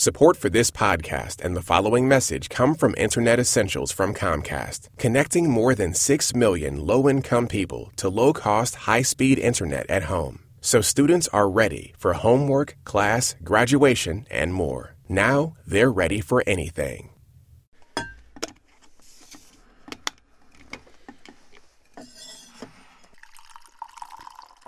[0.00, 5.50] Support for this podcast and the following message come from Internet Essentials from Comcast, connecting
[5.50, 10.38] more than 6 million low income people to low cost, high speed internet at home.
[10.62, 14.96] So students are ready for homework, class, graduation, and more.
[15.06, 17.10] Now they're ready for anything.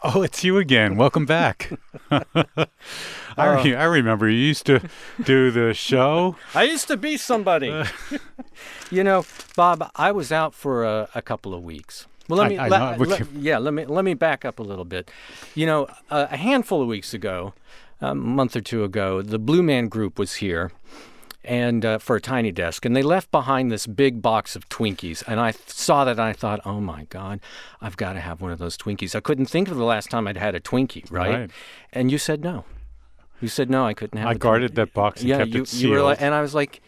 [0.04, 0.96] Oh, it's you again.
[0.96, 1.72] Welcome back.
[3.36, 4.80] I, re- I remember you used to
[5.22, 6.36] do the show.
[6.54, 7.84] I used to be somebody.
[8.90, 9.24] you know,
[9.56, 12.06] Bob, I was out for a, a couple of weeks.
[12.28, 13.04] Well, let me, I let- know.
[13.04, 15.10] Let- can- yeah, let me let me back up a little bit.
[15.54, 17.54] You know, a, a handful of weeks ago,
[18.00, 20.70] a month or two ago, the Blue Man Group was here,
[21.44, 25.24] and uh, for a tiny desk, and they left behind this big box of Twinkies,
[25.26, 27.40] and I th- saw that, and I thought, oh my God,
[27.80, 29.14] I've got to have one of those Twinkies.
[29.16, 31.40] I couldn't think of the last time I'd had a Twinkie, right?
[31.40, 31.50] Right.
[31.92, 32.64] And you said no.
[33.42, 34.28] You said no, I couldn't have.
[34.28, 36.54] I guarded that box and yeah, kept you, it you were like, and I was
[36.54, 36.80] like,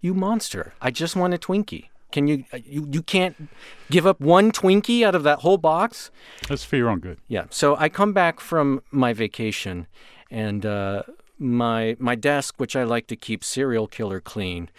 [0.00, 0.72] "You monster!
[0.80, 1.88] I just want a Twinkie.
[2.12, 3.50] Can you uh, you you can't
[3.90, 6.12] give up one Twinkie out of that whole box?"
[6.48, 7.18] That's for your own good.
[7.26, 7.46] Yeah.
[7.50, 9.88] So I come back from my vacation,
[10.30, 11.02] and uh,
[11.40, 14.70] my my desk, which I like to keep serial killer clean,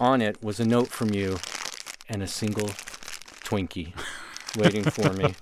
[0.00, 1.38] on it was a note from you,
[2.08, 2.68] and a single
[3.44, 3.92] Twinkie
[4.56, 5.34] waiting for me.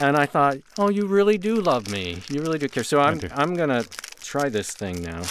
[0.00, 2.22] And I thought, oh, you really do love me.
[2.30, 2.84] You really do care.
[2.84, 3.20] So I'm.
[3.34, 3.84] I'm gonna
[4.32, 5.22] try this thing now.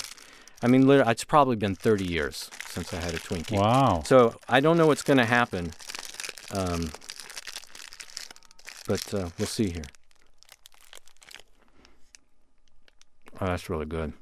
[0.62, 3.58] I mean, literally, it's probably been 30 years since I had a Twinkie.
[3.58, 4.04] Wow.
[4.06, 5.74] So I don't know what's going to happen,
[6.52, 6.92] um,
[8.88, 9.86] but uh, we'll see here.
[13.40, 14.14] Oh, that's really good.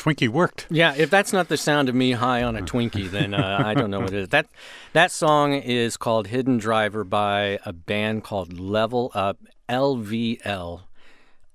[0.00, 0.66] Twinkie worked.
[0.70, 3.74] Yeah, if that's not the sound of me high on a Twinkie, then uh, I
[3.74, 4.28] don't know what it is.
[4.28, 4.46] That
[4.94, 9.38] that song is called "Hidden Driver" by a band called Level Up,
[9.68, 10.82] LVL,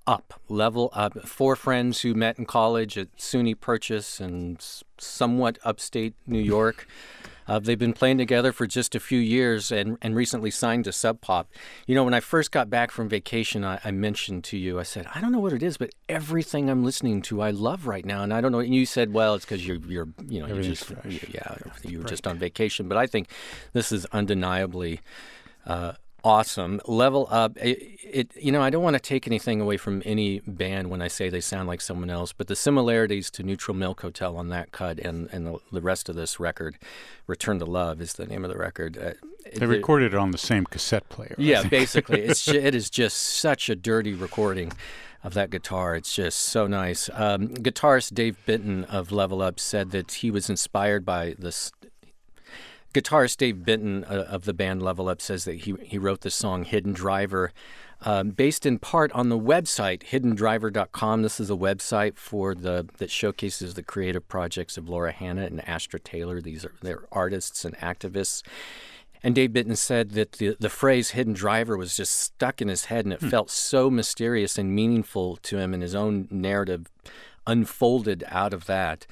[0.06, 1.27] Up, Level Up.
[1.27, 4.63] Four friends who met in college at SUNY Purchase and
[5.00, 6.88] somewhat upstate New York.
[7.47, 10.92] Uh, they've been playing together for just a few years and, and recently signed to
[10.92, 11.50] Sub Pop.
[11.88, 14.83] You know, when I first got back from vacation, I, I mentioned to you, I
[14.83, 18.06] said, I don't know what it is, but everything I'm listening to, I love right
[18.06, 18.24] now.
[18.24, 18.59] And I don't know.
[18.59, 21.25] And you said, well, it's because you're, you're, you know, you Everything's just, fresh.
[21.30, 22.88] yeah, you were just on vacation.
[22.88, 23.30] But I think
[23.74, 25.01] this is undeniably
[25.65, 25.94] uh,
[26.25, 26.81] awesome.
[26.88, 27.56] Level up.
[27.57, 31.01] It, it, you know, I don't want to take anything away from any band when
[31.01, 34.50] I say they sound like someone else, but the similarities to Neutral Milk Hotel on
[34.50, 36.77] that cut and, and the, the rest of this record,
[37.27, 38.98] Return to Love is the name of the record.
[38.98, 39.12] Uh,
[39.56, 41.36] They it- recorded it on the same cassette player.
[41.38, 44.74] Yeah, basically, it's it is just such a dirty recording
[45.24, 45.95] of that guitar.
[45.95, 47.10] It's just so nice.
[47.13, 51.72] Um, guitarist Dave Benton of Level Up said that he was inspired by this.
[52.95, 56.31] Guitarist Dave Benton uh, of the band Level Up says that he he wrote the
[56.31, 57.51] song "Hidden Driver."
[58.01, 61.21] Um, based in part on the website hiddendriver.com.
[61.21, 65.68] This is a website for the that showcases the creative projects of Laura Hanna and
[65.68, 66.39] Astra Taylor.
[66.39, 68.44] These are they're artists and activists.
[69.24, 72.86] And Dave Benton said that the, the phrase hidden driver was just stuck in his
[72.86, 76.86] head and it felt so mysterious and meaningful to him, and his own narrative
[77.48, 79.07] unfolded out of that.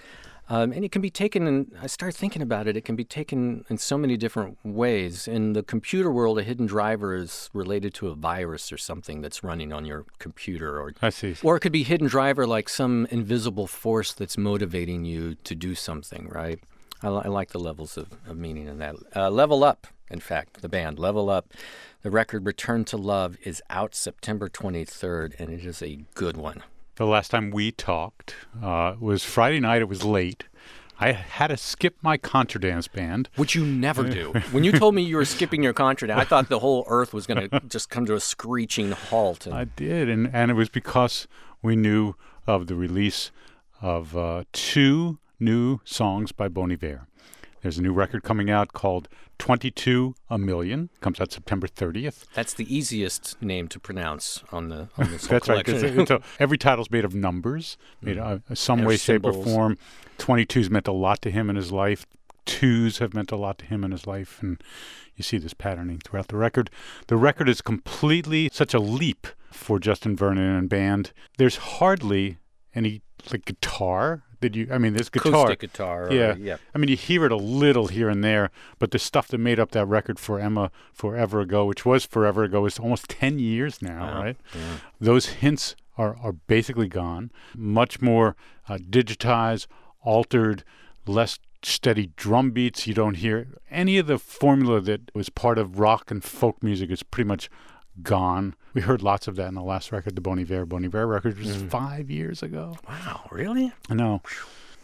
[0.50, 3.06] Um, and it can be taken, and I start thinking about it, it can be
[3.06, 5.26] taken in so many different ways.
[5.28, 9.42] In the computer world, a hidden driver is related to a virus or something that's
[9.44, 11.36] running on your computer or I see.
[11.44, 15.76] or it could be hidden driver, like some invisible force that's motivating you to do
[15.76, 16.60] something, right?
[17.02, 18.96] I, li- I like the levels of, of meaning in that.
[19.16, 21.54] Uh, Level Up, in fact, the band Level Up.
[22.02, 26.64] The record Return to Love is out September 23rd, and it is a good one.
[26.96, 29.82] The last time we talked uh, was Friday night.
[29.82, 30.44] It was late.
[31.00, 33.30] I had to skip my contra dance band.
[33.36, 34.32] Which you never do.
[34.52, 37.14] When you told me you were skipping your contra dance, I thought the whole earth
[37.14, 39.48] was going to just come to a screeching halt.
[39.48, 41.28] And I did, and, and it was because
[41.64, 42.14] we knew
[42.46, 43.32] of the release
[43.82, 47.08] of uh, two new songs by Bon Iver.
[47.64, 49.08] There's a new record coming out called
[49.40, 50.90] 22 A Million.
[51.02, 52.26] Comes out September 30th.
[52.34, 55.66] that's the easiest name to pronounce on the on this That's right.
[55.66, 56.00] collection.
[56.02, 59.54] It's, it's a, every title's made of numbers, made uh, some way, shape, or symbols.
[59.54, 59.78] form.
[60.20, 62.06] 22's meant a lot to him in his life.
[62.46, 64.62] Twos have meant a lot to him in his life, and
[65.16, 66.70] you see this patterning throughout the record.
[67.08, 71.14] The record is completely such a leap for Justin Vernon and band.
[71.38, 72.40] There's hardly
[72.76, 73.02] any
[73.32, 74.68] like guitar that you.
[74.72, 75.32] I mean, this guitar.
[75.34, 76.08] Acoustic guitar.
[76.08, 76.36] or- Yeah.
[76.38, 76.58] yeah.
[76.74, 79.60] I mean, you hear it a little here and there, but the stuff that made
[79.60, 83.82] up that record for Emma forever ago, which was forever ago, is almost 10 years
[83.82, 84.24] now, Wow.
[84.24, 84.38] right?
[85.02, 87.32] Those hints are, are basically gone.
[87.56, 88.36] Much more
[88.70, 89.68] uh, digitized,
[90.02, 90.64] altered,
[91.06, 92.88] less steady drum beats.
[92.88, 96.90] You don't hear any of the formula that was part of rock and folk music
[96.92, 97.50] is pretty much
[98.02, 98.56] gone.
[98.74, 100.66] We heard lots of that in the last record, the Bon Iver.
[100.66, 102.76] Bon Iver record was five years ago.
[102.88, 103.72] Wow, really?
[103.90, 104.22] I know.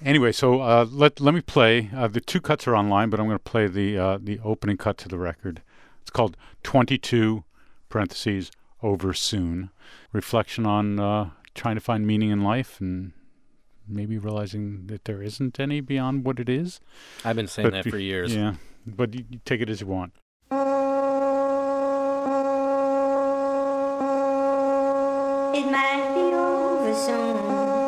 [0.05, 1.89] Anyway, so uh, let let me play.
[1.95, 4.77] Uh, the two cuts are online, but I'm going to play the uh, the opening
[4.77, 5.61] cut to the record.
[6.01, 7.43] It's called 22
[7.89, 9.71] parentheses over soon.
[10.13, 13.11] Reflection on uh, trying to find meaning in life and
[13.87, 16.79] maybe realizing that there isn't any beyond what it is.
[17.25, 18.33] I've been saying But that be- for years.
[18.35, 18.55] Yeah,
[18.85, 20.13] but you, you take it as you want.
[25.51, 27.78] It might be over soon.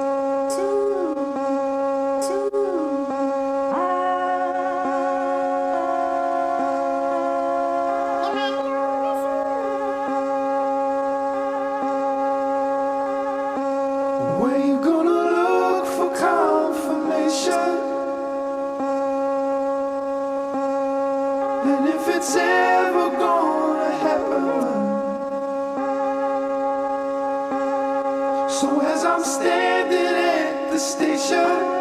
[29.14, 31.81] I'm standing at the station.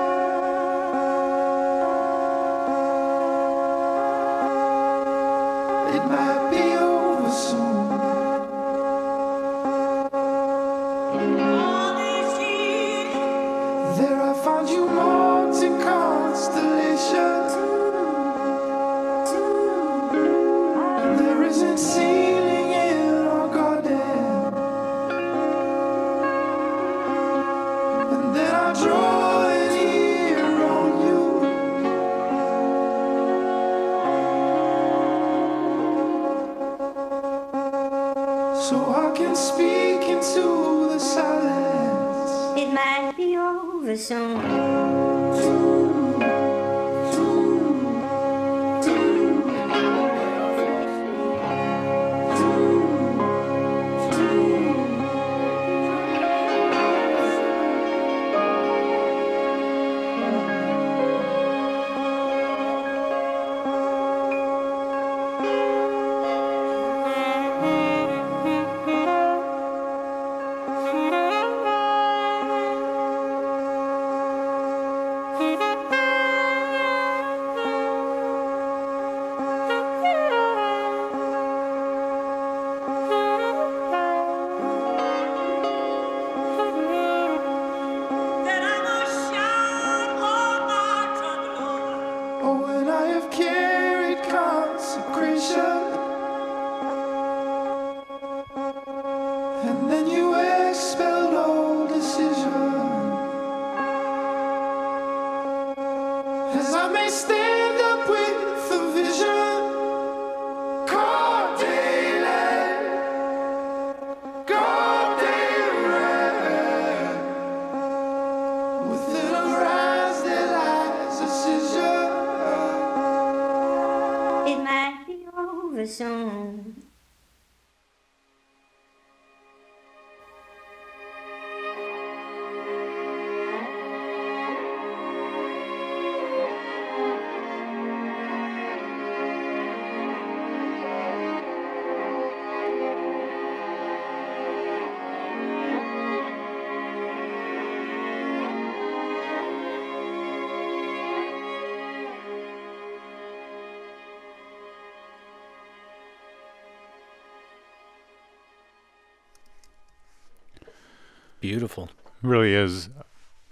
[161.41, 161.89] Beautiful.
[162.23, 162.91] really is.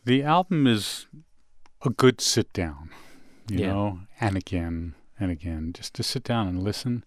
[0.04, 1.07] The album is
[1.83, 2.90] a good sit down,
[3.49, 3.66] you Yeah.
[3.73, 7.02] know, and again and again, just to sit down and listen.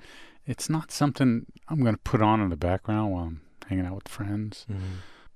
[0.46, 3.96] It's not something I'm going to put on in the background while I'm hanging out
[3.96, 4.66] with friends.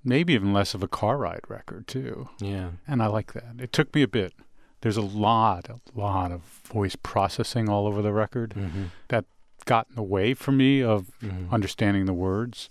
[0.03, 2.29] Maybe even less of a car ride record, too.
[2.39, 2.71] Yeah.
[2.87, 3.55] And I like that.
[3.59, 4.33] It took me a bit.
[4.81, 8.83] There's a lot, a lot of voice processing all over the record Mm-hmm.
[9.07, 9.25] that
[9.65, 11.49] got in the way for me of Mhm.
[11.51, 12.69] understanding the words.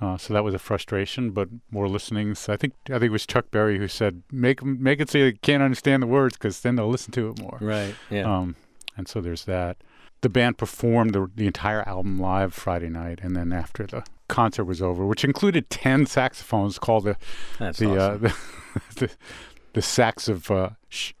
[0.00, 2.48] Uh, so that was a frustration, but more listenings.
[2.48, 5.32] I think I think it was Chuck Berry who said, "Make make it so you
[5.40, 7.94] can't understand the words, because then they'll listen to it more." Right.
[8.10, 8.22] Yeah.
[8.32, 8.56] Um,
[8.96, 9.76] and so there's that.
[10.20, 14.64] The band performed the, the entire album live Friday night, and then after the concert
[14.64, 17.16] was over, which included ten saxophones, called the
[17.58, 18.26] That's the, awesome.
[18.26, 18.28] uh,
[18.96, 19.10] the the
[19.74, 21.12] the sax of uh, shh.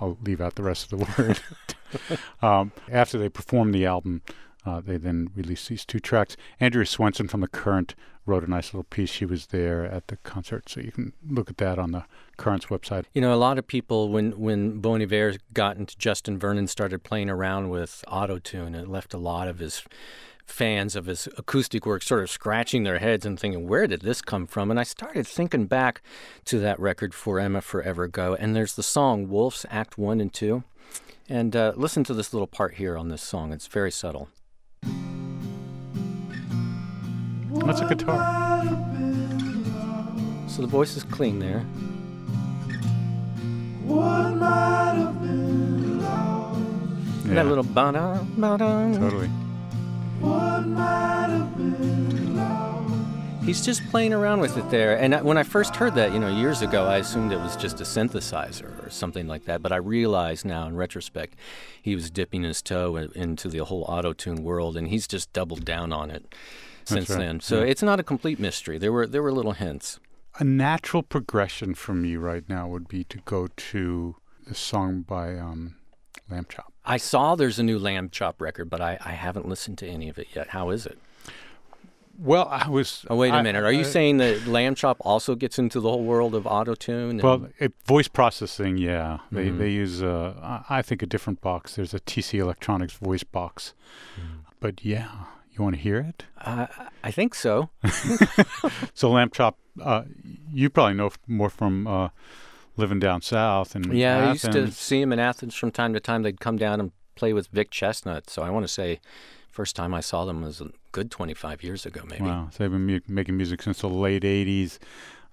[0.00, 2.18] I'll leave out the rest of the word.
[2.42, 4.22] um, after they performed the album,
[4.64, 6.36] uh, they then released these two tracks.
[6.60, 9.10] Andrea Swensson from the Current wrote a nice little piece.
[9.10, 12.04] She was there at the concert, so you can look at that on the
[12.36, 13.04] Current's website.
[13.12, 17.02] You know, a lot of people when when Bon Iver got into Justin Vernon started
[17.02, 19.82] playing around with auto tune, it left a lot of his
[20.44, 24.20] fans of his acoustic work sort of scratching their heads and thinking, where did this
[24.20, 24.70] come from?
[24.70, 26.02] And I started thinking back
[26.46, 30.32] to that record For Emma Forever Ago, and there's the song Wolves Act One and
[30.32, 30.64] Two,
[31.28, 33.52] and uh, listen to this little part here on this song.
[33.52, 34.28] It's very subtle.
[37.66, 38.18] That's a guitar.
[40.48, 41.60] So the voice is clean there.
[43.84, 46.60] What might have been lost?
[47.26, 48.92] And That little ba-da, ba-da.
[48.98, 49.28] totally.
[50.20, 52.94] What might have been lost?
[53.44, 54.96] He's just playing around with it there.
[54.98, 57.56] And I, when I first heard that, you know, years ago, I assumed it was
[57.56, 59.62] just a synthesizer or something like that.
[59.62, 61.34] But I realize now, in retrospect,
[61.80, 65.64] he was dipping his toe into the whole auto tune world, and he's just doubled
[65.64, 66.32] down on it
[66.88, 67.40] since right, then.
[67.40, 67.70] So yeah.
[67.70, 68.78] it's not a complete mystery.
[68.78, 69.98] There were there were little hints.
[70.38, 75.36] A natural progression for me right now would be to go to the song by
[75.36, 75.76] um,
[76.30, 76.64] Lambchop.
[76.84, 80.18] I saw there's a new Lambchop record, but I, I haven't listened to any of
[80.18, 80.48] it yet.
[80.48, 80.98] How is it?
[82.18, 83.04] Well, I was.
[83.08, 83.62] Oh, wait a I- minute.
[83.64, 87.18] Are you I- saying that Lambchop also gets into the whole world of auto tune?
[87.18, 89.18] Well, it, voice processing, yeah.
[89.30, 89.58] They Mhm.
[89.58, 90.34] they use, uh,
[90.70, 91.76] I I think, a different box.
[91.76, 93.74] There's a TC Electronics voice box.
[94.60, 95.08] But yeah,
[95.52, 96.24] you want to hear it?
[96.40, 96.66] uh,
[97.04, 97.70] I think so.
[98.94, 100.02] So Lambchop, uh,
[100.52, 102.08] you probably know more from uh,
[102.76, 106.00] living down south and Yeah, I used to see him in Athens from time to
[106.00, 106.22] time.
[106.22, 108.30] They'd come down and play with Vic Chesnutt.
[108.30, 109.00] So I want to say,
[109.50, 112.24] first time I saw them was a good 25 years ago, maybe.
[112.24, 114.78] Wow, so they've been mu- making music since the late '80s,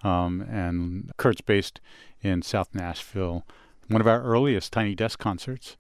[0.04, 1.80] um, and Kurt's based
[2.22, 3.46] in South Nashville.
[3.88, 5.76] One of our earliest Tiny Desk concerts,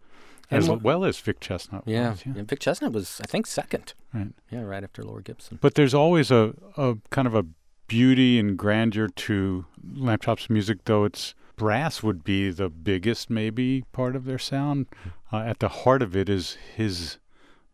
[0.51, 1.83] as well as Vic Chesnutt.
[1.85, 2.11] Yeah.
[2.11, 3.93] was, and Vic Chesnutt was, I think, second.
[4.13, 4.29] Right.
[4.49, 5.59] Yeah, right after Laura Gibson.
[5.61, 7.45] But there's always a, a kind of a
[7.87, 9.65] beauty and grandeur to
[9.95, 14.87] Lambchop's music, though it's brass would be the biggest maybe part of their sound.
[15.31, 17.17] Uh, at the heart of it is his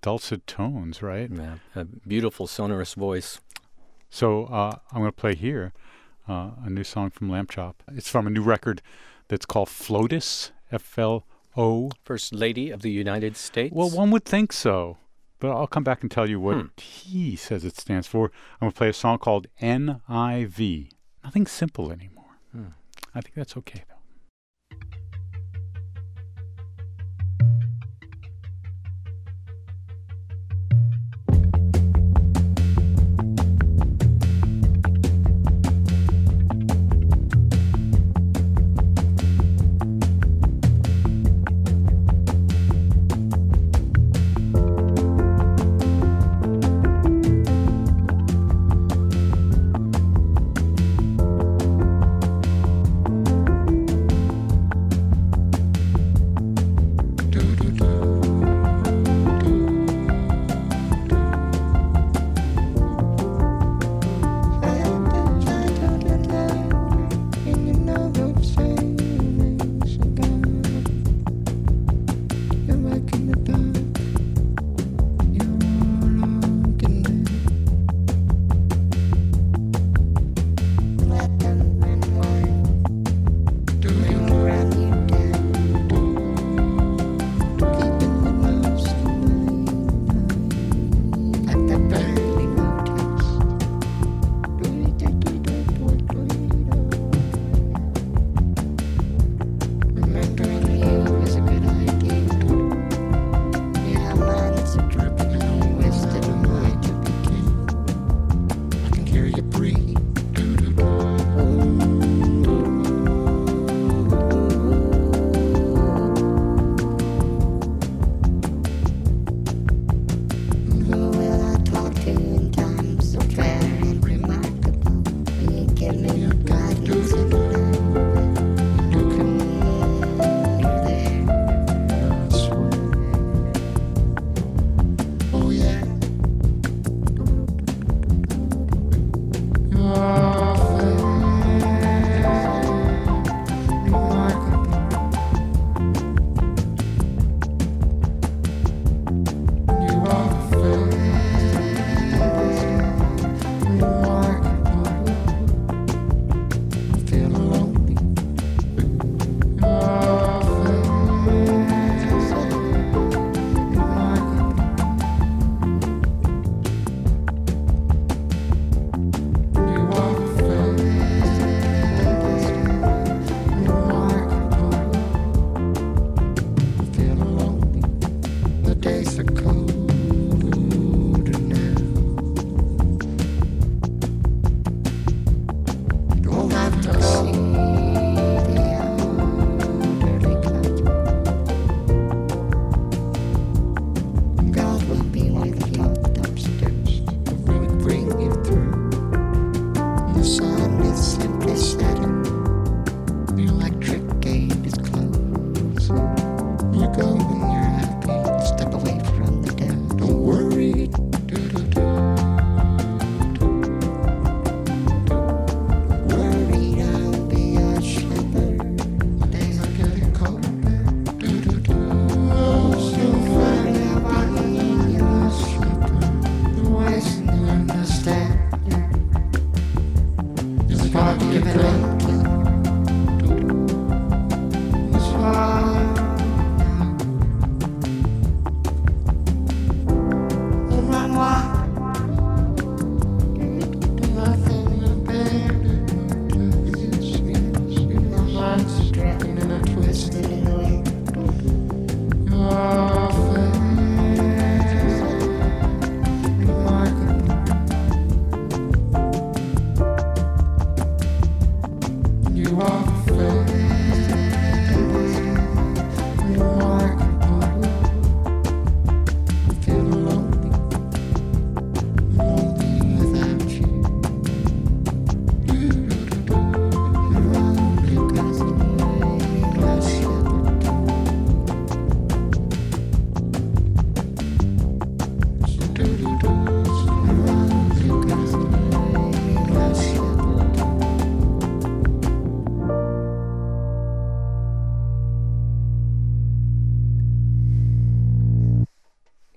[0.01, 1.29] dulcet tones, right?
[1.31, 3.39] Yeah, a beautiful sonorous voice.
[4.09, 5.73] So uh, I'm going to play here
[6.27, 7.75] uh, a new song from Lambchop.
[7.91, 8.81] It's from a new record
[9.27, 11.25] that's called Flotus, F L
[11.57, 11.91] O.
[12.03, 13.73] First Lady of the United States.
[13.73, 14.97] Well, one would think so,
[15.39, 16.67] but I'll come back and tell you what Hmm.
[16.81, 18.25] he says it stands for.
[18.55, 20.89] I'm going to play a song called NIV.
[21.23, 22.37] Nothing simple anymore.
[22.51, 22.67] Hmm.
[23.13, 23.94] I think that's okay, though.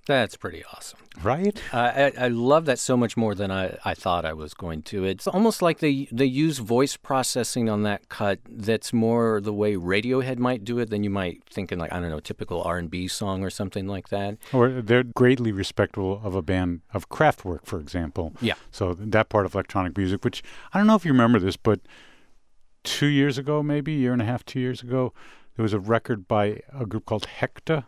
[0.09, 0.99] That's pretty awesome.
[1.23, 1.61] right?
[1.73, 4.81] I, I I love that so much more than I, I thought I was going
[4.85, 5.05] to.
[5.05, 8.39] It's almost like they they use voice processing on that cut.
[8.49, 12.01] That's more the way Radiohead might do it than you might think in like I
[12.01, 14.39] don't know typical R and B song or something like that.
[14.53, 18.33] Or they're greatly respectful of a band of Kraftwerk, for example.
[18.41, 18.55] Yeah.
[18.71, 20.43] So that part of electronic music, which
[20.73, 21.81] I don't know if you remember this, but
[22.83, 25.13] two years ago, maybe a year and a half, two years ago,
[25.57, 27.85] there was a record by a group called Hecta.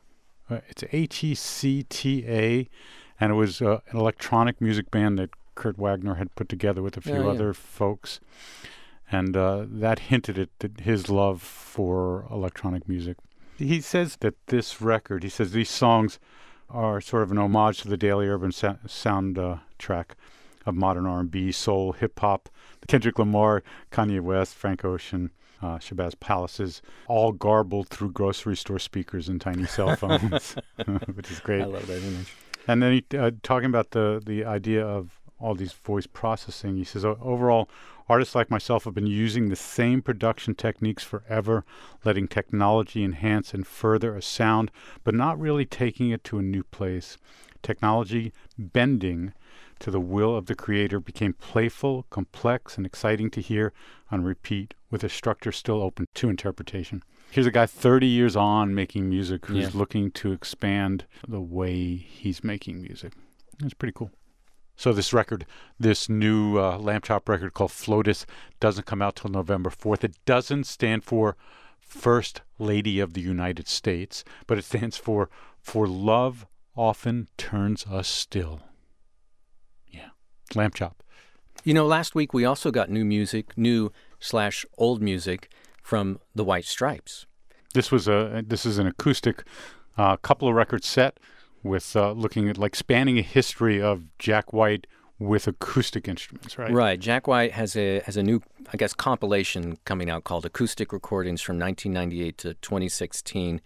[0.69, 2.69] It's H E C T A,
[3.21, 6.97] and it was uh, an electronic music band that Kurt Wagner had put together with
[6.97, 7.31] a few Oh, yeah.
[7.31, 8.21] other folks.
[9.13, 13.17] And uh, that hinted at his love for electronic music.
[13.59, 16.19] He says that this record, he says these songs
[16.71, 20.15] are sort of an homage to the Daily Urban sa- sound uh, track
[20.65, 22.49] of modern R&B, soul, hip hop,
[22.87, 25.31] Kendrick Lamar, Kanye West, Frank Ocean,
[25.63, 30.57] uh, Shabazz Palaces, all garbled through grocery store speakers and tiny cell phones,
[31.15, 31.63] which is great.
[31.63, 32.35] I love that image.
[32.69, 36.77] And then he uh, talking about the the idea of all these voice processing.
[36.77, 37.69] He says overall,
[38.09, 41.65] artists like myself have been using the same production techniques forever,
[42.05, 44.71] letting technology enhance and further a sound,
[45.03, 47.17] but not really taking it to a new place.
[47.63, 49.33] Technology bending
[49.81, 53.73] to the will of the creator became playful, complex, and exciting to hear
[54.11, 57.03] on repeat, with a structure still open to interpretation.
[57.31, 59.79] Here's a guy 30 years on making music who's Yeah.
[59.79, 63.13] looking to expand the way he's making music.
[63.63, 64.11] It's pretty cool.
[64.77, 65.45] So this record,
[65.79, 68.25] this new uh, Lambchop record called Flotus,
[68.61, 70.03] doesn't come out till November 4th.
[70.05, 71.37] It doesn't stand for
[71.79, 75.29] First Lady of the United States, but it stands for
[75.61, 78.63] For Love Often Turns Us Still.
[80.51, 80.93] Lambchop.
[81.65, 85.51] You know, last week we also got new music, new slash old music
[85.83, 87.27] from the White Stripes.
[87.75, 89.45] This was a this is an acoustic
[89.97, 91.19] uh, couple of record set
[91.63, 94.87] with uh, looking at like spanning a history of Jack White
[95.19, 96.73] with acoustic instruments, right?
[96.73, 96.99] Right.
[96.99, 101.43] Jack White has a has a new, I guess, compilation coming out called Acoustic Recordings
[101.43, 103.61] from 1998 to 2016.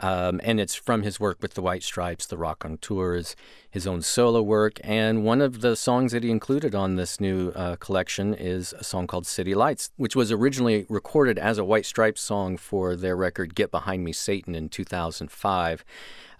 [0.00, 3.36] Um, and it's from his work with the White Stripes, the Raconteurs,
[3.70, 4.78] his own solo work.
[4.82, 8.82] And one of the songs that he included on this new uh, collection is a
[8.82, 13.14] song called City Lights, which was originally recorded as a White Stripes song for their
[13.14, 15.84] record Get Behind Me Satan in 2005.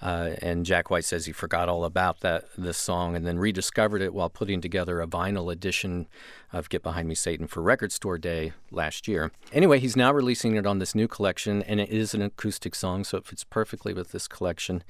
[0.02, 4.00] Uh, and Jack White says he forgot all about that this song and then rediscovered
[4.00, 6.06] it while putting together a vinyl edition
[6.52, 9.30] of Get Behind Me Satan for Record Store Day last year.
[9.52, 13.04] Anyway, he's now releasing it on this new collection, and it is an acoustic song,
[13.04, 14.82] so it fits perfectly with this collection.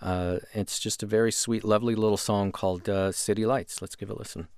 [0.00, 3.82] Uh, it's just a very sweet, lovely little song called uh, City Lights.
[3.82, 4.48] Let's give it a listen.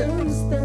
[0.00, 0.63] Of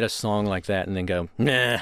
[0.00, 1.80] write a song like that and then go nah,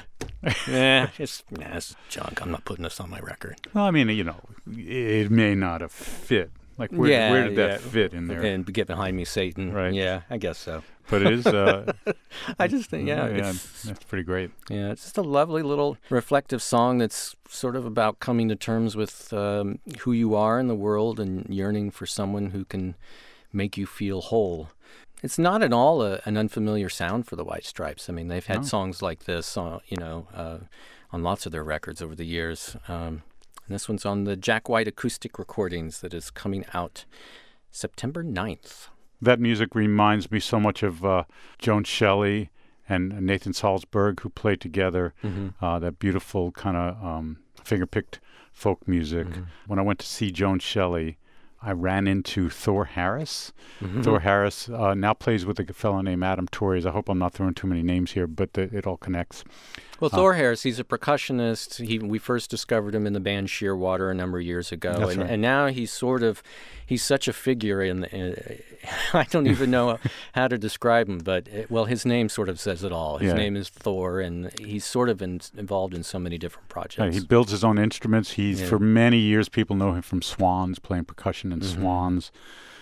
[0.67, 2.43] nah, it's nah, it's junk.
[2.43, 3.57] I'm not putting this on my record.
[3.73, 6.51] Well, I mean, you know, it may not have fit.
[6.79, 7.89] Like, where, yeah, where did that yeah.
[7.89, 8.41] fit in there?
[8.41, 9.73] And get behind me, Satan.
[9.73, 9.93] Right.
[9.93, 10.83] Yeah, I guess so.
[11.09, 11.93] But it is, uh,
[12.59, 14.51] I just think yeah, yeah, it's, that's pretty great.
[14.69, 18.95] yeah, it's just a lovely little reflective song that's sort of about coming to terms
[18.95, 22.95] with um, who you are in the world and yearning for someone who can
[23.53, 24.69] make you feel whole.
[25.23, 28.09] It's not at all a, an unfamiliar sound for the White Stripes.
[28.09, 28.67] I mean, they've had No.
[28.67, 30.59] songs like this, uh, you know, uh,
[31.11, 32.77] on lots of their records over the years.
[32.87, 33.23] Um,
[33.67, 37.05] and this one's on the Jack White acoustic recordings that is coming out
[37.71, 38.89] September 9th.
[39.21, 41.25] That music reminds me so much of uh,
[41.59, 42.51] Joan Shelley
[42.89, 45.13] and Nathan Salsburg, who played together.
[45.61, 48.21] Uh, that beautiful kind of um, finger-picked
[48.53, 49.27] folk music.
[49.67, 51.19] When I went to see Joan Shelley,
[51.61, 53.53] I ran into Thor Harris.
[54.03, 56.87] Thor Harris uh, now plays with a fellow named Adam Torres.
[56.87, 59.45] I hope I'm not throwing too many names here, but the, it all connects.
[60.01, 61.85] Well, Thor Harris, he's a percussionist.
[61.85, 65.21] He we first discovered him in the band Shearwater a number of years ago, and,
[65.21, 65.31] right.
[65.31, 66.43] and now he's sort of
[66.87, 68.05] he's such a figure in.
[68.05, 68.61] in
[69.13, 69.99] I don't even know
[70.35, 73.19] how to describe him, but uh well, his name sort of says it all.
[73.19, 73.37] His Yeah.
[73.39, 77.17] name is Thor, and he's sort of in, involved in so many different projects.
[77.17, 78.33] he builds his own instruments.
[78.33, 78.69] He's Yeah.
[78.69, 82.31] for many years people know him from Swans, playing percussion in Swans.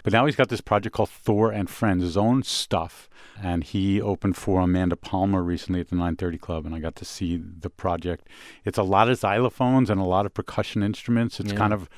[0.07, 3.11] But now he's got this project called Thor and Friends, his own stuff.
[3.43, 7.05] And he opened for Amanda Palmer recently at the 930 Club, and I got to
[7.05, 8.29] see the project.
[8.65, 11.41] It's a lot of xylophones and a lot of percussion instruments.
[11.41, 11.59] It's Yeah.
[11.59, 11.89] kind of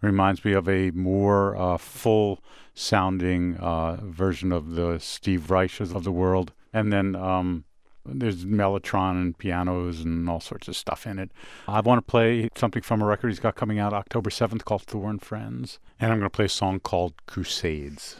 [0.00, 6.04] reminds me of a more uh, full sounding uh, version of the Steve Reiches of
[6.04, 6.54] the world.
[6.72, 7.64] And then um,
[8.06, 11.30] there's mellotron and pianos and all sorts of stuff in it.
[11.66, 14.82] I want to play something from a record he's got coming out October 7th called
[14.82, 15.78] Thor and Friends.
[16.00, 18.16] And I'm going to play a song called Crusades.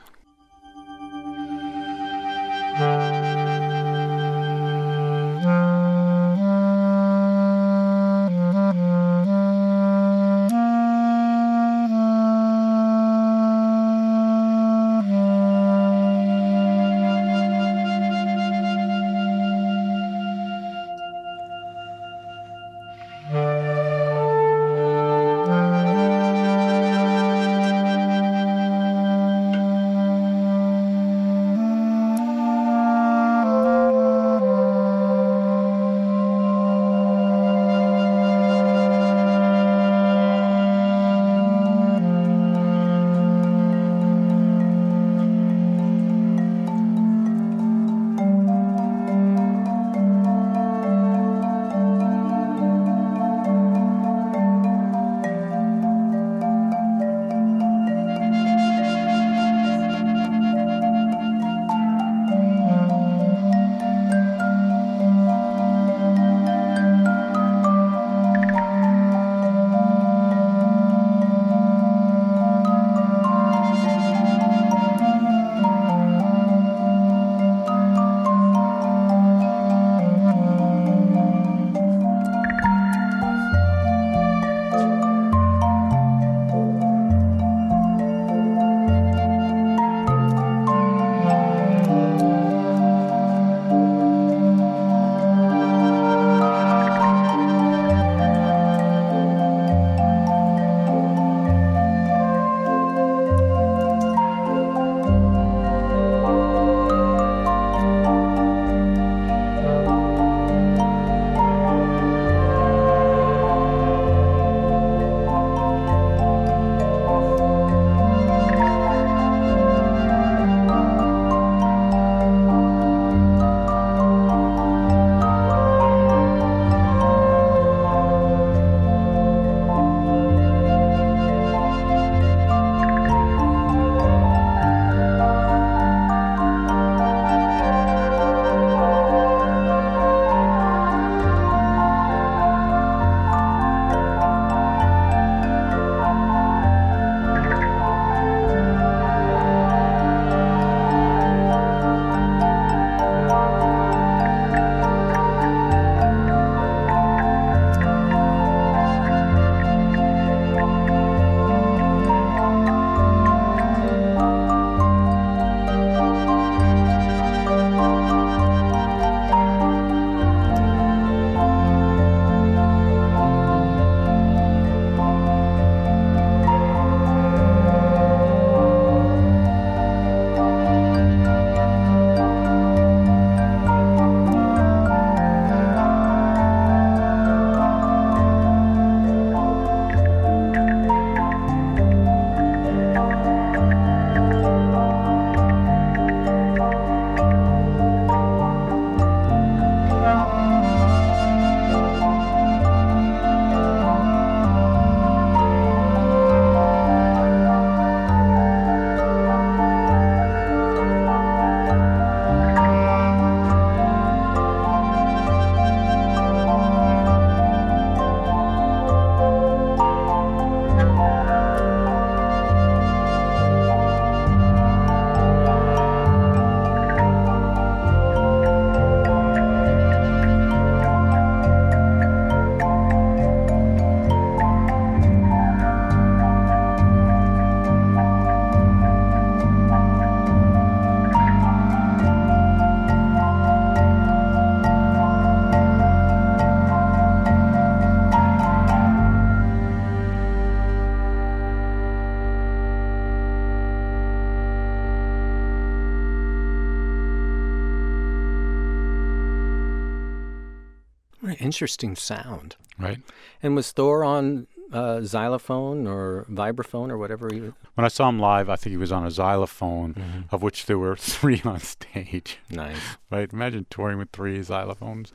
[261.58, 262.54] Interesting sound.
[262.78, 263.00] right?
[263.42, 267.52] And was Thor on uh, xylophone or vibraphone or whatever he was?
[267.74, 270.20] When I saw him live, I think he was on a xylophone, Mm-hmm.
[270.34, 272.38] of which there were three on stage.
[272.48, 272.78] Nice.
[273.10, 273.32] Right?
[273.32, 275.10] Imagine touring with three xylophones.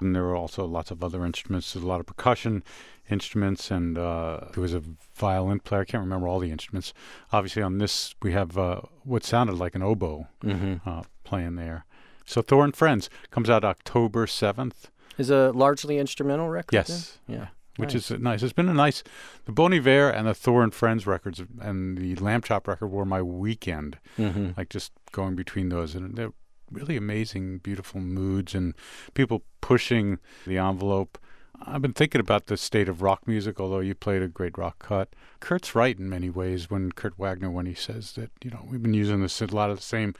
[0.00, 1.72] And there were also lots of other instruments.
[1.72, 2.62] There's a lot of percussion
[3.08, 4.82] instruments, and uh, there was a
[5.14, 5.80] violin player.
[5.80, 6.92] I can't remember all the instruments.
[7.32, 10.86] Obviously, on this, we have uh, what sounded like an oboe Mm-hmm.
[10.86, 11.86] uh, playing there.
[12.26, 14.90] So Thor and Friends comes out October 7th.
[15.18, 16.74] Is a largely instrumental record?
[16.74, 17.18] Yes.
[17.26, 17.38] then?
[17.38, 17.46] Yeah.
[17.76, 18.10] which Nice.
[18.10, 18.42] is nice.
[18.42, 19.02] It's been a nice.
[19.44, 23.22] The Bon Iver and the Thor and Friends records and the Lambchop record were my
[23.22, 23.98] weekend.
[24.18, 24.50] Mm-hmm.
[24.56, 26.32] Like just going between those, and they're
[26.70, 28.74] really amazing, beautiful moods and
[29.14, 31.18] people pushing the envelope.
[31.64, 34.78] I've been thinking about the state of rock music, although you played a great rock
[34.78, 35.08] cut.
[35.40, 38.82] Kurt's right in many ways when Kurt Wagner, when he says that, you know, we've
[38.82, 40.14] been using this a lot of the same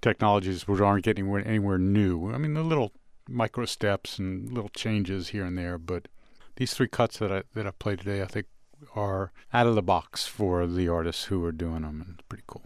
[0.00, 2.32] technologies, which aren't getting anywhere, anywhere new.
[2.32, 2.92] I mean, the little
[3.28, 6.08] micro steps and little changes here and there, but
[6.56, 8.46] these three cuts that I that I played today, I think,
[8.94, 12.44] are out of the box for the artists who are doing them, and it's pretty
[12.46, 12.64] cool.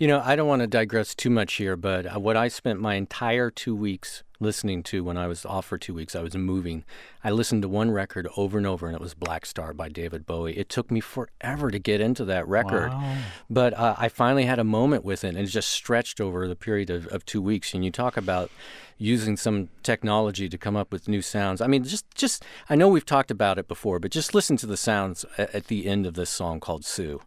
[0.00, 2.80] You know, I don't want to digress too much here, but uh, what I spent
[2.80, 6.34] my entire two weeks listening to when I was off for two weeks, I was
[6.34, 6.86] moving.
[7.22, 10.56] I listened to one record over and over, and it was Blackstar by David Bowie.
[10.56, 12.92] It took me forever to get into that record,
[13.50, 16.56] but uh, I finally had a moment with it, and it just stretched over the
[16.56, 17.74] period of, of two weeks.
[17.74, 18.50] And you talk about
[18.96, 21.60] using some technology to come up with new sounds.
[21.60, 24.66] I mean, just just I know we've talked about it before, but just listen to
[24.66, 27.20] the sounds at, at the end of this song called Sue.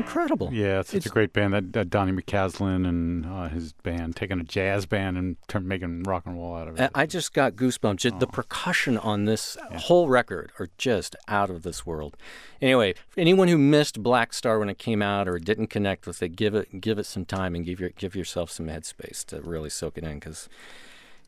[0.00, 0.50] Incredible.
[0.52, 1.52] Yeah, it's such It's- a great band.
[1.54, 6.02] That, that Donny McCaslin and uh, his band taking a jazz band and turn, making
[6.04, 6.90] rock and roll out of it.
[6.94, 7.96] I- I just got goosebumps.
[7.96, 12.16] Just The percussion on this whole record are just out of this world.
[12.60, 16.54] Anyway, anyone who missed Blackstar when it came out or didn't connect with it, give
[16.54, 19.96] it give it some time and give your give yourself some headspace to really soak
[19.98, 20.48] it in because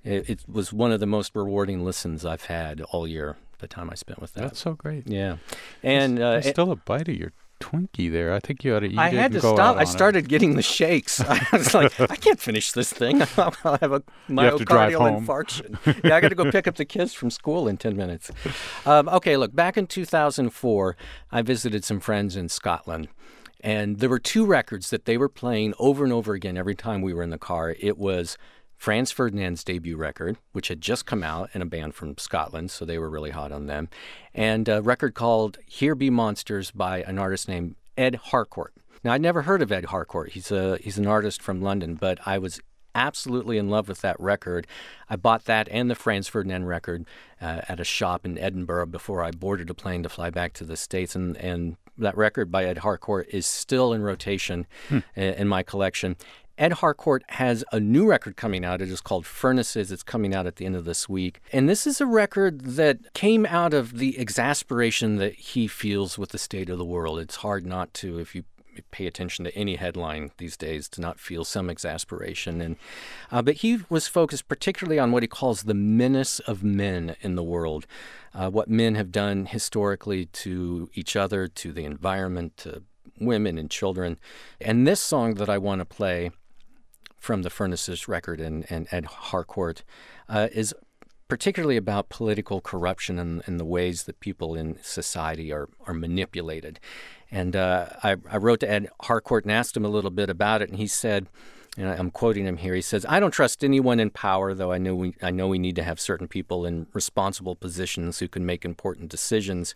[0.05, 3.37] it, it was one of the most rewarding listens I've had all year.
[3.59, 4.41] The time I spent with that.
[4.41, 5.07] That's so great.
[5.07, 5.37] yeah,
[5.85, 7.31] and uh, still a bite of your
[7.63, 8.33] Twinkie there.
[8.35, 9.77] I think you ought to eat I it had and to stop.
[9.77, 9.87] I on it.
[9.87, 11.21] started getting the shakes.
[11.27, 13.23] I was like, I can't finish this thing.
[13.39, 15.27] I'll have a have myocardial home.
[15.27, 16.05] infarction.
[16.05, 18.31] yeah, I got to go pick up the kids from school in 10 minutes.
[18.85, 20.97] Um, okay, look, back in 2004,
[21.31, 23.09] I visited some friends in Scotland.
[23.65, 27.01] And there were two records that they were playing over and over again every time
[27.01, 27.77] we were in the car.
[27.79, 28.37] It was
[28.83, 32.85] Franz Ferdinand's debut record, which had just come out in a band from Scotland, so
[32.85, 33.89] they were really hot on them,
[34.35, 38.75] and a record called Here Be Monsters by an artist named Ed Harcourt.
[39.05, 40.31] Now, I'd never heard of Ed Harcourt.
[40.33, 42.61] He's a he's an artist from London, but I was
[42.93, 44.67] absolutely in love with that record.
[45.09, 47.05] I bought that and the Franz Ferdinand record
[47.41, 50.65] uh, at a shop in Edinburgh before I boarded a plane to fly back to
[50.65, 51.15] the States.
[51.15, 56.17] And, and that record by Ed Harcourt is still in rotation i- in my collection.
[56.59, 58.83] Ed Harcourt has a new record coming out.
[58.83, 59.91] It is called Furnaces.
[59.91, 61.41] It's coming out at the end of this week.
[61.53, 66.31] And this is a record that came out of the exasperation that he feels with
[66.31, 67.19] the state of the world.
[67.19, 68.45] It's hard not to, if you
[68.91, 72.77] pay attention to any headline these days to not feel some exasperation and
[73.31, 77.35] uh, but he was focused particularly on what he calls the menace of men in
[77.35, 77.87] the world
[78.35, 82.83] uh, what men have done historically to each other to the environment to
[83.21, 84.19] women and children
[84.59, 86.31] and this song that i want to play
[87.23, 89.85] from the furnaces record and, and ed harcourt
[90.29, 90.75] uh, is
[91.29, 96.81] particularly about political corruption and, and the ways that people in society are, are manipulated.
[97.31, 100.61] And uh, I, I wrote to Ed Harcourt and asked him a little bit about
[100.61, 101.29] it, and he said,
[101.79, 102.75] and I'm quoting him here.
[102.75, 105.59] He says, "I don't trust anyone in power, though I know we I know we
[105.59, 109.75] need to have certain people in responsible positions who can make important decisions.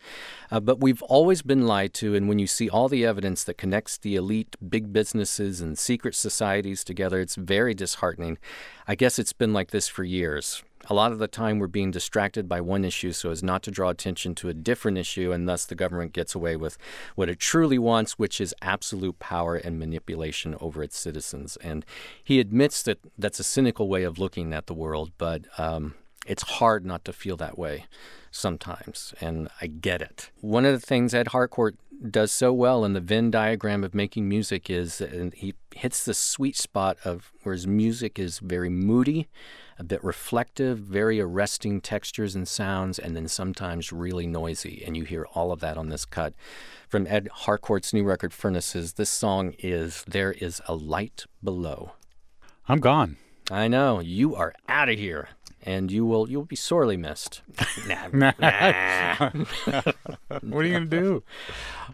[0.51, 3.57] Uh, but we've always been lied to, and when you see all the evidence that
[3.57, 8.37] connects the elite, big businesses, and secret societies together, it's very disheartening.
[8.87, 11.91] I guess it's been like this for years." A lot of the time, we're being
[11.91, 15.49] distracted by one issue so as not to draw attention to a different issue, and
[15.49, 16.79] thus the government gets away with
[17.17, 21.57] what it truly wants, which is absolute power and manipulation over its citizens.
[21.57, 21.85] And
[22.23, 25.95] he admits that that's a cynical way of looking at the world, but um,
[26.27, 27.87] it's hard not to feel that way
[28.31, 30.31] sometimes, and I get it.
[30.41, 31.77] One of the things Ed Harcourt
[32.11, 36.15] does so well in the Venn diagram of making music is, and he hits the
[36.15, 39.29] sweet spot of where his music is very moody,
[39.79, 44.83] a bit reflective, very arresting textures and sounds, and then sometimes really noisy.
[44.87, 46.35] And you hear all of that on this cut.
[46.89, 51.93] From Ed Harcourt's new record, Furnaces, this song is There Is a Light Below.
[52.69, 53.17] I'm gone.
[53.51, 55.29] I know, you are out of here.
[55.67, 57.43] And you will you'll be sorely missed.
[58.13, 59.31] Nah, nah.
[60.41, 61.23] What are you going to do?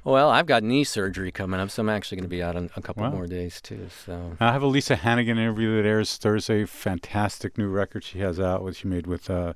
[0.05, 2.70] Well, I've got knee surgery coming up, so I'm actually going to be out in
[2.77, 3.11] a couple Wow.
[3.11, 3.89] more days too.
[4.05, 6.64] So I have a Lisa Hannigan interview that airs Thursday.
[6.66, 9.55] Fantastic new record she has out, which she made with uh,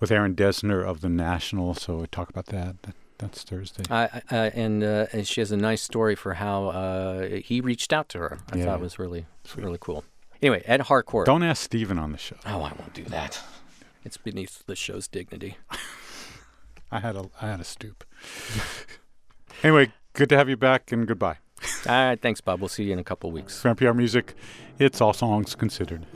[0.00, 1.74] with Aaron Dessner of the National.
[1.74, 2.82] So we talk about that.
[2.82, 3.82] that that's Thursday.
[3.90, 7.92] I, I and, uh, and she has a nice story for how uh, he reached
[7.94, 8.38] out to her.
[8.52, 8.66] I Yeah.
[8.66, 9.24] thought it was really
[9.56, 10.04] really cool.
[10.42, 11.26] Anyway, Ed Harcourt.
[11.26, 12.36] Don't ask Steven on the show.
[12.44, 13.40] Oh, I won't do that.
[14.04, 15.56] It's beneath the show's dignity.
[16.92, 18.04] I had a I had a stoop.
[19.62, 21.38] anyway, good to have you back, and goodbye.
[21.88, 22.60] All right, thanks, Bob.
[22.60, 23.60] We'll see you in a couple weeks.
[23.60, 24.34] For NPR Music,
[24.78, 26.06] it's all songs considered.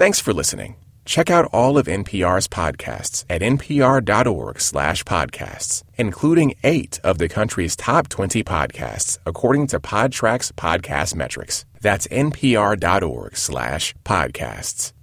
[0.00, 0.76] Thanks for listening.
[1.04, 7.76] Check out all of NPR's podcasts at npr.org slash podcasts, including eight of the country's
[7.76, 11.66] top 20 podcasts, according to Podtrac's podcast metrics.
[11.82, 14.94] That's npr.org slash podcasts.